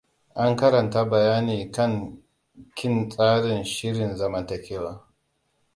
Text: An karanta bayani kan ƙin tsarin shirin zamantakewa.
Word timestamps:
An 0.35 0.55
karanta 0.55 1.03
bayani 1.11 1.71
kan 1.71 2.23
ƙin 2.75 3.09
tsarin 3.09 3.63
shirin 3.63 4.15
zamantakewa. 4.15 5.07